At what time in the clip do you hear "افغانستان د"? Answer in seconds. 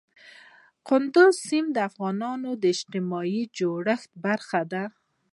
1.89-2.63